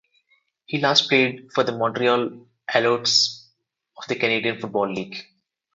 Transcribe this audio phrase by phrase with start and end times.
[0.65, 3.49] He last played for the Montreal Alouettes
[3.95, 5.27] of the Canadian Football League.